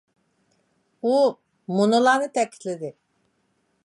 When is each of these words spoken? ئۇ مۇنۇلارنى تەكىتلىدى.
ئۇ 1.09 1.19
مۇنۇلارنى 1.79 2.31
تەكىتلىدى. 2.39 2.91